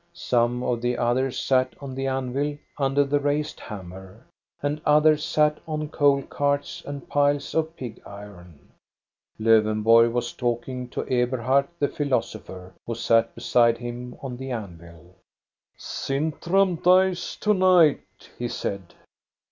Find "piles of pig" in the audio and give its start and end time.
7.07-8.01